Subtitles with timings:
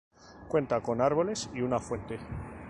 [0.47, 2.17] Cuenta con árboles y una fuente.